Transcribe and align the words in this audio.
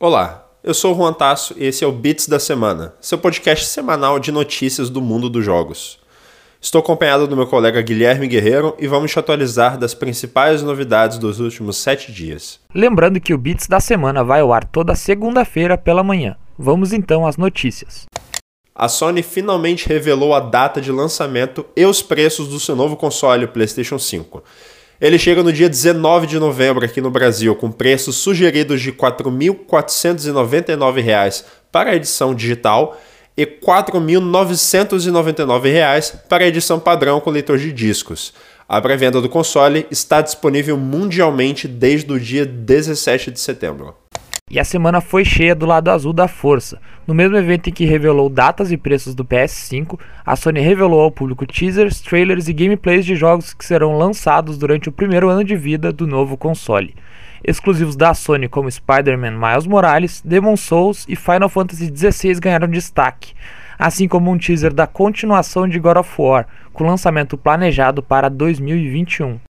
Olá, 0.00 0.48
eu 0.62 0.72
sou 0.72 0.94
o 0.94 0.96
Juan 0.96 1.12
Tasso 1.12 1.54
e 1.56 1.66
esse 1.66 1.82
é 1.82 1.86
o 1.86 1.90
Bits 1.90 2.28
da 2.28 2.38
Semana, 2.38 2.94
seu 3.00 3.18
podcast 3.18 3.66
semanal 3.66 4.20
de 4.20 4.30
notícias 4.30 4.88
do 4.88 5.02
mundo 5.02 5.28
dos 5.28 5.44
jogos. 5.44 5.98
Estou 6.60 6.78
acompanhado 6.78 7.26
do 7.26 7.34
meu 7.34 7.48
colega 7.48 7.82
Guilherme 7.82 8.28
Guerreiro 8.28 8.76
e 8.78 8.86
vamos 8.86 9.10
te 9.10 9.18
atualizar 9.18 9.76
das 9.76 9.94
principais 9.94 10.62
novidades 10.62 11.18
dos 11.18 11.40
últimos 11.40 11.78
sete 11.78 12.12
dias. 12.12 12.60
Lembrando 12.72 13.20
que 13.20 13.34
o 13.34 13.38
Bits 13.38 13.66
da 13.66 13.80
Semana 13.80 14.22
vai 14.22 14.40
ao 14.40 14.52
ar 14.52 14.64
toda 14.66 14.94
segunda-feira 14.94 15.76
pela 15.76 16.04
manhã. 16.04 16.36
Vamos 16.56 16.92
então 16.92 17.26
às 17.26 17.36
notícias. 17.36 18.06
A 18.72 18.86
Sony 18.86 19.24
finalmente 19.24 19.88
revelou 19.88 20.32
a 20.32 20.38
data 20.38 20.80
de 20.80 20.92
lançamento 20.92 21.66
e 21.76 21.84
os 21.84 22.00
preços 22.02 22.46
do 22.46 22.60
seu 22.60 22.76
novo 22.76 22.96
console, 22.96 23.46
o 23.46 23.48
PlayStation 23.48 23.98
5. 23.98 24.44
Ele 25.00 25.16
chega 25.16 25.44
no 25.44 25.52
dia 25.52 25.68
19 25.68 26.26
de 26.26 26.40
novembro 26.40 26.84
aqui 26.84 27.00
no 27.00 27.08
Brasil, 27.08 27.54
com 27.54 27.70
preços 27.70 28.16
sugeridos 28.16 28.80
de 28.80 28.90
R$ 28.90 28.96
4.499 28.96 31.44
para 31.70 31.90
a 31.90 31.94
edição 31.94 32.34
digital 32.34 33.00
e 33.36 33.44
R$ 33.44 33.60
4.999 33.64 36.14
para 36.28 36.42
a 36.42 36.48
edição 36.48 36.80
padrão 36.80 37.20
com 37.20 37.30
leitor 37.30 37.58
de 37.58 37.72
discos. 37.72 38.34
A 38.68 38.80
pré-venda 38.80 39.20
do 39.20 39.28
console 39.28 39.86
está 39.88 40.20
disponível 40.20 40.76
mundialmente 40.76 41.68
desde 41.68 42.12
o 42.12 42.18
dia 42.18 42.44
17 42.44 43.30
de 43.30 43.38
setembro. 43.38 43.94
E 44.50 44.58
a 44.58 44.64
semana 44.64 45.00
foi 45.00 45.24
cheia 45.24 45.54
do 45.54 45.66
lado 45.66 45.90
azul 45.90 46.12
da 46.12 46.26
força. 46.26 46.80
No 47.06 47.14
mesmo 47.14 47.36
evento 47.36 47.68
em 47.68 47.72
que 47.72 47.84
revelou 47.84 48.30
datas 48.30 48.72
e 48.72 48.76
preços 48.76 49.14
do 49.14 49.24
PS5, 49.24 49.98
a 50.24 50.36
Sony 50.36 50.60
revelou 50.60 51.00
ao 51.00 51.10
público 51.10 51.46
teasers, 51.46 52.00
trailers 52.00 52.48
e 52.48 52.52
gameplays 52.54 53.04
de 53.04 53.14
jogos 53.14 53.52
que 53.52 53.64
serão 53.64 53.98
lançados 53.98 54.56
durante 54.56 54.88
o 54.88 54.92
primeiro 54.92 55.28
ano 55.28 55.44
de 55.44 55.54
vida 55.54 55.92
do 55.92 56.06
novo 56.06 56.36
console. 56.36 56.94
Exclusivos 57.44 57.94
da 57.94 58.14
Sony 58.14 58.48
como 58.48 58.70
Spider-Man 58.70 59.38
Miles 59.38 59.66
Morales, 59.66 60.22
Demon 60.24 60.56
Souls 60.56 61.04
e 61.08 61.14
Final 61.14 61.48
Fantasy 61.48 61.92
XVI 61.94 62.40
ganharam 62.40 62.68
destaque, 62.68 63.34
assim 63.78 64.08
como 64.08 64.30
um 64.30 64.38
teaser 64.38 64.72
da 64.72 64.86
continuação 64.86 65.68
de 65.68 65.78
God 65.78 65.98
of 65.98 66.10
War, 66.18 66.46
com 66.72 66.84
lançamento 66.84 67.36
planejado 67.36 68.02
para 68.02 68.28
2021. 68.28 69.47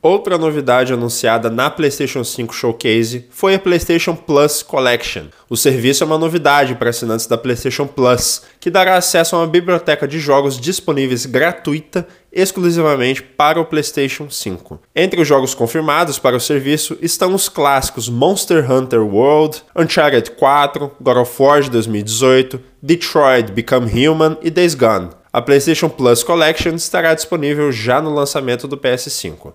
Outra 0.00 0.38
novidade 0.38 0.92
anunciada 0.92 1.50
na 1.50 1.68
PlayStation 1.68 2.22
5 2.22 2.54
Showcase 2.54 3.26
foi 3.30 3.56
a 3.56 3.58
PlayStation 3.58 4.14
Plus 4.14 4.62
Collection. 4.62 5.24
O 5.50 5.56
serviço 5.56 6.04
é 6.04 6.06
uma 6.06 6.16
novidade 6.16 6.76
para 6.76 6.90
assinantes 6.90 7.26
da 7.26 7.36
PlayStation 7.36 7.84
Plus, 7.84 8.42
que 8.60 8.70
dará 8.70 8.96
acesso 8.96 9.34
a 9.34 9.40
uma 9.40 9.48
biblioteca 9.48 10.06
de 10.06 10.20
jogos 10.20 10.56
disponíveis 10.60 11.26
gratuita 11.26 12.06
exclusivamente 12.32 13.24
para 13.24 13.60
o 13.60 13.64
PlayStation 13.64 14.30
5. 14.30 14.80
Entre 14.94 15.20
os 15.20 15.26
jogos 15.26 15.52
confirmados 15.52 16.16
para 16.16 16.36
o 16.36 16.40
serviço 16.40 16.96
estão 17.02 17.34
os 17.34 17.48
clássicos 17.48 18.08
Monster 18.08 18.70
Hunter 18.70 19.04
World, 19.04 19.64
Uncharted 19.74 20.30
4, 20.30 20.92
God 21.00 21.16
of 21.16 21.42
War 21.42 21.60
de 21.60 21.70
2018, 21.70 22.60
Detroit 22.80 23.50
Become 23.50 23.90
Human 23.90 24.36
e 24.42 24.50
Days 24.50 24.76
Gone. 24.76 25.08
A 25.32 25.42
PlayStation 25.42 25.88
Plus 25.88 26.22
Collection 26.22 26.76
estará 26.76 27.14
disponível 27.14 27.72
já 27.72 28.00
no 28.00 28.14
lançamento 28.14 28.68
do 28.68 28.76
PS5. 28.76 29.52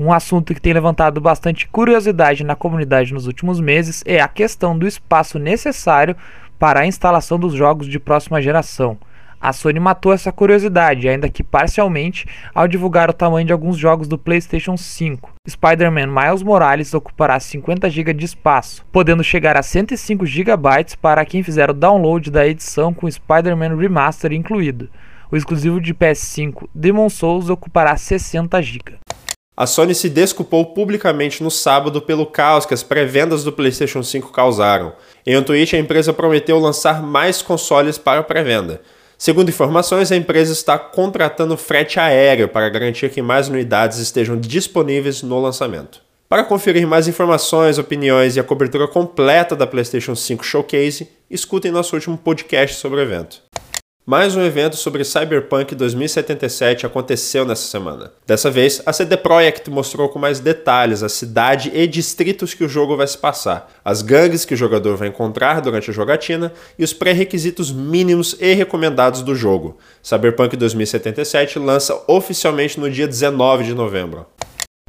Um 0.00 0.12
assunto 0.12 0.54
que 0.54 0.60
tem 0.60 0.72
levantado 0.72 1.20
bastante 1.20 1.66
curiosidade 1.66 2.44
na 2.44 2.54
comunidade 2.54 3.12
nos 3.12 3.26
últimos 3.26 3.58
meses 3.58 4.04
é 4.06 4.20
a 4.20 4.28
questão 4.28 4.78
do 4.78 4.86
espaço 4.86 5.40
necessário 5.40 6.14
para 6.56 6.80
a 6.80 6.86
instalação 6.86 7.36
dos 7.36 7.52
jogos 7.52 7.88
de 7.88 7.98
próxima 7.98 8.40
geração. 8.40 8.96
A 9.40 9.52
Sony 9.52 9.80
matou 9.80 10.12
essa 10.12 10.30
curiosidade, 10.30 11.08
ainda 11.08 11.28
que 11.28 11.42
parcialmente, 11.42 12.26
ao 12.54 12.68
divulgar 12.68 13.10
o 13.10 13.12
tamanho 13.12 13.46
de 13.46 13.52
alguns 13.52 13.76
jogos 13.76 14.06
do 14.06 14.16
PlayStation 14.16 14.76
5. 14.76 15.32
Spider-Man 15.48 16.06
Miles 16.06 16.42
Morales 16.42 16.94
ocupará 16.94 17.38
50 17.38 17.90
GB 17.90 18.14
de 18.14 18.24
espaço, 18.24 18.84
podendo 18.92 19.24
chegar 19.24 19.56
a 19.56 19.62
105 19.62 20.24
GB 20.26 20.54
para 21.00 21.24
quem 21.24 21.42
fizer 21.42 21.70
o 21.70 21.74
download 21.74 22.30
da 22.30 22.46
edição 22.46 22.94
com 22.94 23.10
Spider-Man 23.10 23.76
Remaster 23.76 24.32
incluído. 24.32 24.88
O 25.30 25.36
exclusivo 25.36 25.80
de 25.80 25.92
PS5 25.92 26.68
Demon 26.74 27.08
Souls 27.08 27.48
ocupará 27.48 27.96
60 27.96 28.62
GB. 28.62 28.98
A 29.60 29.66
Sony 29.66 29.92
se 29.92 30.08
desculpou 30.08 30.66
publicamente 30.66 31.42
no 31.42 31.50
sábado 31.50 32.00
pelo 32.00 32.24
caos 32.24 32.64
que 32.64 32.72
as 32.72 32.84
pré-vendas 32.84 33.42
do 33.42 33.50
PlayStation 33.50 34.04
5 34.04 34.30
causaram. 34.30 34.92
Em 35.26 35.36
um 35.36 35.42
tweet, 35.42 35.74
a 35.74 35.80
empresa 35.80 36.12
prometeu 36.12 36.60
lançar 36.60 37.02
mais 37.02 37.42
consoles 37.42 37.98
para 37.98 38.22
pré-venda. 38.22 38.80
Segundo 39.18 39.48
informações, 39.48 40.12
a 40.12 40.16
empresa 40.16 40.52
está 40.52 40.78
contratando 40.78 41.56
frete 41.56 41.98
aéreo 41.98 42.46
para 42.46 42.68
garantir 42.68 43.10
que 43.10 43.20
mais 43.20 43.48
unidades 43.48 43.98
estejam 43.98 44.38
disponíveis 44.38 45.24
no 45.24 45.42
lançamento. 45.42 46.02
Para 46.28 46.44
conferir 46.44 46.86
mais 46.86 47.08
informações, 47.08 47.78
opiniões 47.78 48.36
e 48.36 48.40
a 48.40 48.44
cobertura 48.44 48.86
completa 48.86 49.56
da 49.56 49.66
PlayStation 49.66 50.14
5 50.14 50.44
Showcase, 50.44 51.08
escutem 51.28 51.72
nosso 51.72 51.96
último 51.96 52.16
podcast 52.16 52.76
sobre 52.76 53.00
o 53.00 53.02
evento. 53.02 53.47
Mais 54.10 54.34
um 54.34 54.40
evento 54.40 54.74
sobre 54.74 55.04
Cyberpunk 55.04 55.74
2077 55.74 56.86
aconteceu 56.86 57.44
nessa 57.44 57.68
semana. 57.68 58.10
Dessa 58.26 58.50
vez, 58.50 58.80
a 58.86 58.90
CD 58.90 59.18
Projekt 59.18 59.68
mostrou 59.68 60.08
com 60.08 60.18
mais 60.18 60.40
detalhes 60.40 61.02
a 61.02 61.10
cidade 61.10 61.70
e 61.74 61.86
distritos 61.86 62.54
que 62.54 62.64
o 62.64 62.68
jogo 62.70 62.96
vai 62.96 63.06
se 63.06 63.18
passar, 63.18 63.70
as 63.84 64.00
gangues 64.00 64.46
que 64.46 64.54
o 64.54 64.56
jogador 64.56 64.96
vai 64.96 65.08
encontrar 65.08 65.60
durante 65.60 65.90
a 65.90 65.92
jogatina 65.92 66.54
e 66.78 66.84
os 66.84 66.94
pré-requisitos 66.94 67.70
mínimos 67.70 68.34
e 68.40 68.54
recomendados 68.54 69.20
do 69.20 69.34
jogo. 69.34 69.76
Cyberpunk 70.02 70.56
2077 70.56 71.58
lança 71.58 72.02
oficialmente 72.08 72.80
no 72.80 72.90
dia 72.90 73.06
19 73.06 73.64
de 73.64 73.74
novembro. 73.74 74.24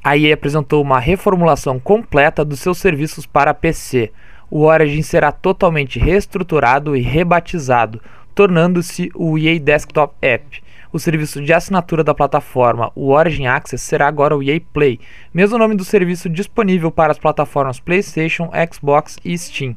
A 0.02 0.18
EA 0.18 0.34
apresentou 0.34 0.82
uma 0.82 0.98
reformulação 0.98 1.78
completa 1.78 2.46
dos 2.46 2.62
seus 2.62 2.78
serviços 2.78 3.26
para 3.26 3.54
PC. 3.54 4.14
O 4.50 4.62
Origin 4.62 5.02
será 5.02 5.30
totalmente 5.30 6.00
reestruturado 6.00 6.96
e 6.96 7.02
rebatizado 7.02 8.00
tornando-se 8.40 9.12
o 9.16 9.38
EA 9.38 9.60
Desktop 9.60 10.16
App. 10.22 10.64
O 10.94 10.98
serviço 10.98 11.42
de 11.42 11.52
assinatura 11.52 12.06
da 12.06 12.14
plataforma, 12.14 12.90
o 12.96 13.10
Origin 13.10 13.48
Access, 13.48 13.84
será 13.84 14.08
agora 14.08 14.34
o 14.34 14.42
EA 14.42 14.62
Play, 14.72 14.98
mesmo 15.34 15.58
nome 15.58 15.76
do 15.76 15.84
serviço 15.84 16.30
disponível 16.30 16.90
para 16.90 17.12
as 17.12 17.20
plataformas 17.20 17.82
PlayStation, 17.82 18.50
Xbox 18.72 19.18
e 19.26 19.38
Steam. 19.38 19.76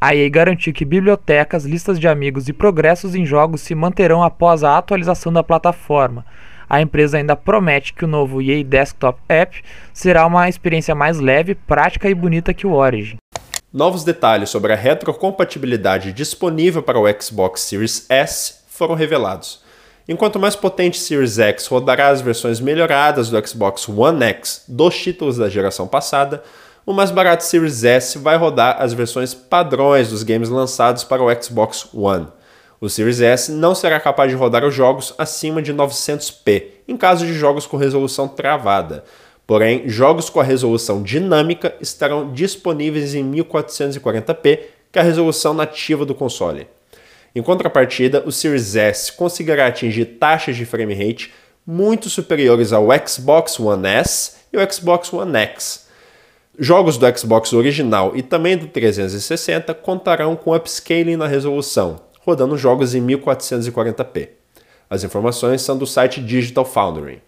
A 0.00 0.16
EA 0.16 0.28
garantiu 0.28 0.72
que 0.72 0.84
bibliotecas, 0.84 1.64
listas 1.64 1.96
de 1.96 2.08
amigos 2.08 2.48
e 2.48 2.52
progressos 2.52 3.14
em 3.14 3.24
jogos 3.24 3.60
se 3.60 3.72
manterão 3.72 4.20
após 4.20 4.64
a 4.64 4.76
atualização 4.76 5.32
da 5.32 5.44
plataforma. 5.44 6.26
A 6.68 6.82
empresa 6.82 7.18
ainda 7.18 7.36
promete 7.36 7.92
que 7.92 8.04
o 8.04 8.08
novo 8.08 8.42
EA 8.42 8.64
Desktop 8.64 9.20
App 9.28 9.62
será 9.92 10.26
uma 10.26 10.48
experiência 10.48 10.92
mais 10.92 11.20
leve, 11.20 11.54
prática 11.54 12.10
e 12.10 12.14
bonita 12.16 12.52
que 12.52 12.66
o 12.66 12.72
Origin. 12.72 13.21
Novos 13.72 14.04
detalhes 14.04 14.50
sobre 14.50 14.70
a 14.74 14.76
retrocompatibilidade 14.76 16.12
disponível 16.12 16.82
para 16.82 17.00
o 17.00 17.06
Xbox 17.18 17.62
Series 17.62 18.04
S 18.10 18.56
foram 18.66 18.94
revelados. 18.94 19.62
Enquanto 20.06 20.36
o 20.36 20.38
mais 20.38 20.54
potente 20.54 20.98
Series 20.98 21.38
X 21.38 21.68
rodará 21.68 22.08
as 22.08 22.20
versões 22.20 22.60
melhoradas 22.60 23.30
do 23.30 23.48
Xbox 23.48 23.88
One 23.88 24.22
X 24.24 24.64
dos 24.68 24.94
títulos 24.98 25.38
da 25.38 25.48
geração 25.48 25.88
passada, 25.88 26.42
o 26.84 26.92
mais 26.92 27.10
barato 27.10 27.44
Series 27.44 27.82
S 27.82 28.18
vai 28.18 28.36
rodar 28.36 28.76
as 28.78 28.92
versões 28.92 29.32
padrões 29.32 30.10
dos 30.10 30.22
games 30.22 30.50
lançados 30.50 31.02
para 31.02 31.22
o 31.22 31.42
Xbox 31.42 31.88
One. 31.94 32.28
O 32.78 32.90
Series 32.90 33.22
S 33.22 33.50
não 33.50 33.74
será 33.74 33.98
capaz 33.98 34.30
de 34.30 34.36
rodar 34.36 34.66
os 34.66 34.74
jogos 34.74 35.14
acima 35.16 35.62
de 35.62 35.72
900p, 35.72 36.64
em 36.86 36.96
caso 36.98 37.24
de 37.24 37.32
jogos 37.32 37.64
com 37.64 37.78
resolução 37.78 38.28
travada, 38.28 39.02
Porém, 39.46 39.88
jogos 39.88 40.30
com 40.30 40.40
a 40.40 40.44
resolução 40.44 41.02
dinâmica 41.02 41.74
estarão 41.80 42.32
disponíveis 42.32 43.14
em 43.14 43.24
1440p, 43.30 44.60
que 44.90 44.98
é 44.98 45.02
a 45.02 45.04
resolução 45.04 45.52
nativa 45.52 46.04
do 46.04 46.14
console. 46.14 46.66
Em 47.34 47.42
contrapartida, 47.42 48.22
o 48.26 48.30
Series 48.30 48.76
S 48.76 49.12
conseguirá 49.12 49.66
atingir 49.66 50.04
taxas 50.04 50.54
de 50.54 50.66
frame 50.66 50.94
rate 50.94 51.32
muito 51.66 52.10
superiores 52.10 52.72
ao 52.72 52.88
Xbox 53.06 53.58
One 53.58 53.86
S 53.86 54.36
e 54.52 54.58
o 54.58 54.72
Xbox 54.72 55.12
One 55.12 55.36
X. 55.36 55.86
Jogos 56.58 56.98
do 56.98 57.18
Xbox 57.18 57.52
original 57.54 58.12
e 58.14 58.22
também 58.22 58.58
do 58.58 58.66
360 58.66 59.72
contarão 59.74 60.36
com 60.36 60.54
upscaling 60.54 61.16
na 61.16 61.26
resolução, 61.26 62.00
rodando 62.20 62.58
jogos 62.58 62.94
em 62.94 63.02
1440p. 63.06 64.28
As 64.90 65.02
informações 65.02 65.62
são 65.62 65.78
do 65.78 65.86
site 65.86 66.20
Digital 66.20 66.66
Foundry. 66.66 67.22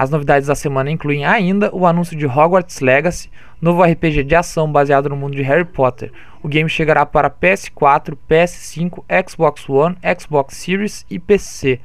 As 0.00 0.08
novidades 0.08 0.48
da 0.48 0.54
semana 0.54 0.90
incluem 0.90 1.26
ainda 1.26 1.68
o 1.76 1.86
anúncio 1.86 2.16
de 2.16 2.24
Hogwarts 2.24 2.80
Legacy, 2.80 3.28
novo 3.60 3.82
RPG 3.82 4.24
de 4.24 4.34
ação 4.34 4.72
baseado 4.72 5.10
no 5.10 5.14
mundo 5.14 5.36
de 5.36 5.42
Harry 5.42 5.66
Potter. 5.66 6.10
O 6.42 6.48
game 6.48 6.70
chegará 6.70 7.04
para 7.04 7.28
PS4, 7.28 8.16
PS5, 8.26 9.04
Xbox 9.28 9.68
One, 9.68 9.98
Xbox 10.18 10.56
Series 10.56 11.04
e 11.10 11.18
PC. 11.18 11.80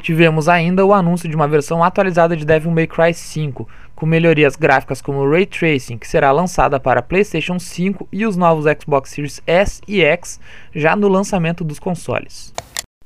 Tivemos 0.00 0.48
ainda 0.48 0.86
o 0.86 0.94
anúncio 0.94 1.28
de 1.28 1.34
uma 1.34 1.48
versão 1.48 1.82
atualizada 1.82 2.36
de 2.36 2.44
Devil 2.44 2.70
May 2.70 2.86
Cry 2.86 3.12
5, 3.12 3.66
com 3.96 4.06
melhorias 4.06 4.54
gráficas 4.54 5.02
como 5.02 5.28
Ray 5.28 5.44
Tracing, 5.44 5.98
que 5.98 6.06
será 6.06 6.30
lançada 6.30 6.78
para 6.78 7.02
PlayStation 7.02 7.58
5 7.58 8.06
e 8.12 8.24
os 8.24 8.36
novos 8.36 8.64
Xbox 8.80 9.10
Series 9.10 9.42
S 9.44 9.82
e 9.88 10.02
X 10.02 10.38
já 10.72 10.94
no 10.94 11.08
lançamento 11.08 11.64
dos 11.64 11.80
consoles. 11.80 12.54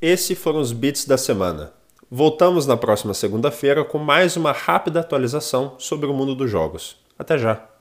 Esses 0.03 0.37
foram 0.37 0.61
os 0.61 0.71
bits 0.71 1.07
da 1.07 1.17
semana. 1.17 1.73
Voltamos 2.17 2.65
na 2.65 2.77
próxima 2.77 3.13
segunda-feira 3.13 3.85
com 3.85 3.99
mais 3.99 4.37
uma 4.37 4.53
rápida 4.53 5.01
atualização 5.01 5.75
sobre 5.79 6.07
o 6.07 6.15
mundo 6.15 6.33
dos 6.33 6.49
jogos. 6.49 6.97
Até 7.19 7.37
já! 7.37 7.74